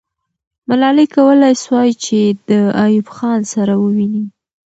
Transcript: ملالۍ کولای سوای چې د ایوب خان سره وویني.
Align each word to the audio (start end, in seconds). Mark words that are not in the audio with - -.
ملالۍ 0.69 1.07
کولای 1.15 1.55
سوای 1.63 1.91
چې 2.03 2.19
د 2.49 2.51
ایوب 2.83 3.07
خان 3.15 3.39
سره 3.53 3.73
وویني. 3.81 4.23